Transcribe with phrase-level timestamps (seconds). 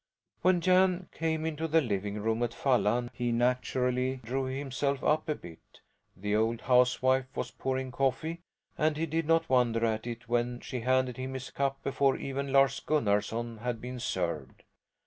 [0.41, 5.35] When Jan came into the living room at Falla he naturally drew himself up a
[5.35, 5.79] bit.
[6.17, 8.41] The old housewife was pouring coffee
[8.79, 12.51] and he did not wonder at it when she handed him his cup before even
[12.51, 14.63] Lars Gunnarson had been served.